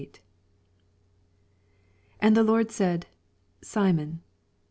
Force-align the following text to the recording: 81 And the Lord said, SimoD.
81 0.01 0.21
And 2.21 2.35
the 2.35 2.43
Lord 2.43 2.71
said, 2.71 3.05
SimoD. 3.63 4.17